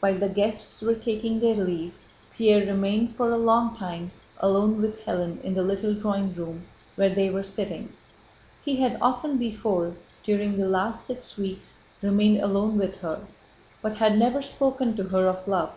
While 0.00 0.18
the 0.18 0.28
guests 0.28 0.82
were 0.82 0.96
taking 0.96 1.38
their 1.38 1.54
leave 1.54 1.94
Pierre 2.34 2.66
remained 2.66 3.14
for 3.14 3.30
a 3.30 3.38
long 3.38 3.76
time 3.76 4.10
alone 4.38 4.82
with 4.82 5.04
Hélène 5.06 5.40
in 5.44 5.54
the 5.54 5.62
little 5.62 5.94
drawing 5.94 6.34
room 6.34 6.64
where 6.96 7.14
they 7.14 7.30
were 7.30 7.44
sitting. 7.44 7.92
He 8.64 8.74
had 8.74 8.98
often 9.00 9.36
before, 9.38 9.94
during 10.24 10.56
the 10.58 10.66
last 10.66 11.06
six 11.06 11.36
weeks, 11.38 11.76
remained 12.02 12.40
alone 12.40 12.76
with 12.76 12.96
her, 13.02 13.20
but 13.80 13.98
had 13.98 14.18
never 14.18 14.42
spoken 14.42 14.96
to 14.96 15.04
her 15.04 15.28
of 15.28 15.46
love. 15.46 15.70